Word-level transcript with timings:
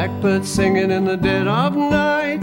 Blackbird 0.00 0.46
singing 0.46 0.90
in 0.90 1.04
the 1.04 1.14
dead 1.14 1.46
of 1.46 1.76
night. 1.76 2.40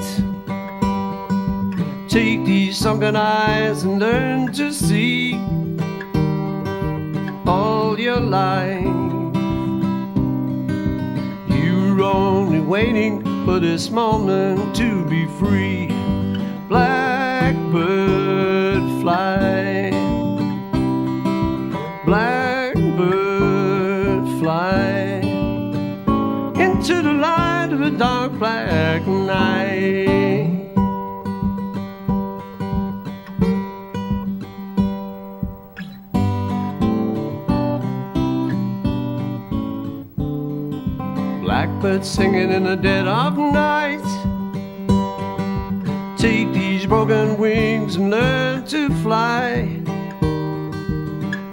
Take 2.07 2.45
these 2.45 2.77
sunken 2.77 3.15
eyes 3.15 3.81
and 3.81 3.97
learn 3.97 4.53
to 4.53 4.71
see 4.71 5.33
all 7.47 7.99
your 7.99 8.19
life. 8.19 8.85
You're 11.49 12.03
only 12.03 12.59
waiting 12.59 13.23
for 13.43 13.59
this 13.59 13.89
moment 13.89 14.75
to 14.75 15.03
be 15.05 15.25
free. 15.39 15.87
Blackbird 16.67 18.36
a 27.87 27.91
dark 27.91 28.33
black 28.37 29.07
night. 29.07 30.73
Blackbird 41.41 42.03
singing 42.03 42.51
in 42.51 42.63
the 42.65 42.75
dead 42.75 43.07
of 43.07 43.37
night. 43.37 44.03
Take 46.17 46.51
these 46.51 46.85
broken 46.85 47.37
wings 47.37 47.95
and 47.95 48.11
learn 48.11 48.65
to 48.67 48.89
fly 49.01 49.81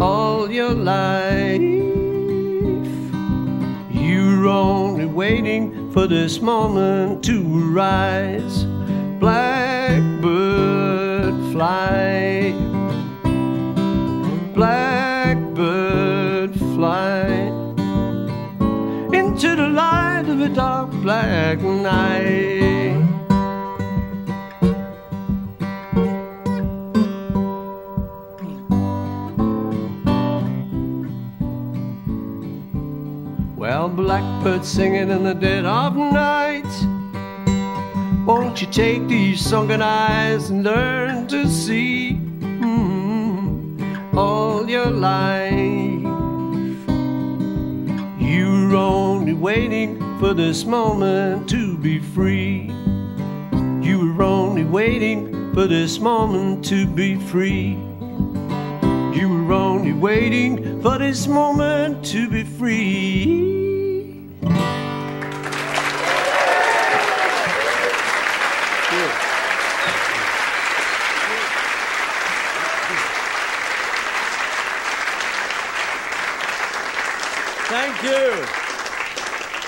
all 0.01 0.51
your 0.51 0.75
life. 0.75 1.74
Waiting 5.15 5.93
for 5.93 6.09
this 6.09 6.41
moment 6.41 7.23
to 7.25 7.43
rise. 7.43 8.65
Blackbird 9.21 10.15
fly. 11.53 12.53
Blackbird 14.55 16.55
fly 16.75 17.53
into 19.13 19.55
the 19.55 19.69
light 19.69 20.25
of 20.27 20.41
a 20.41 20.49
dark 20.49 20.91
black 21.03 21.61
night. 21.61 22.84
Well, 33.65 33.89
blackbird 33.89 34.63
singing 34.63 35.09
in 35.09 35.25
the 35.25 35.33
dead 35.33 35.65
of 35.65 35.97
night. 35.97 36.69
Won't 38.27 38.61
you 38.61 38.67
take 38.67 39.09
these 39.09 39.41
sunken 39.41 39.81
eyes 39.81 40.51
and 40.51 40.63
learn 40.63 41.27
to 41.29 41.49
see 41.49 42.21
mm, 42.41 44.15
all 44.15 44.69
your 44.69 44.91
life? 44.91 46.03
You're 48.21 48.77
only 48.77 49.33
waiting 49.33 49.99
for 50.19 50.35
this 50.35 50.67
moment 50.67 51.49
to 51.49 51.79
be 51.79 52.01
free. 52.01 52.71
You 53.81 54.13
were 54.15 54.25
only 54.25 54.65
waiting 54.65 55.55
for 55.55 55.67
this 55.67 55.99
moment 55.99 56.67
to 56.67 56.87
be 56.87 57.17
free 57.17 57.79
waiting 60.05 60.83
for 60.83 60.99
this 60.99 61.27
moment 61.27 62.05
to 62.05 62.29
be 62.29 62.45
free. 62.45 63.55
Thank 77.71 78.03
you. 78.03 78.64